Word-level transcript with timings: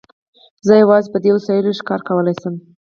زه 0.67 0.73
یوازې 0.83 1.09
په 1.13 1.17
دې 1.23 1.31
وسایلو 1.35 1.77
ښکار 1.79 2.01
کولای 2.07 2.35
شم. 2.41 2.55